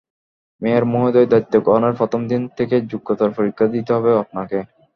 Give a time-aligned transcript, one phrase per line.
[0.61, 4.57] Mayor মহোদয়, দায়িত্ব গ্রহণের প্রথম দিন থেকেই যোগ্যতার পরীক্ষা দিতে হবে আপনাকে।